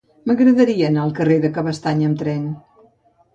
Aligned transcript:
M'agradaria 0.29 0.87
anar 0.87 1.03
al 1.03 1.13
carrer 1.19 1.37
de 1.43 1.51
Cabestany 1.59 2.03
amb 2.09 2.21
tren. 2.25 2.49